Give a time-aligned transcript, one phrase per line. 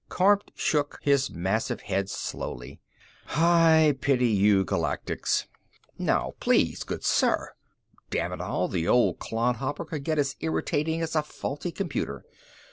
[0.09, 2.81] Kormt shook, his massive head, slowly,
[3.35, 5.45] "I pity you Galactics!"
[5.99, 7.51] "Now please, good sir"
[8.09, 12.25] Damn it all, the old clodhopper could get as irritating as a faulty computer.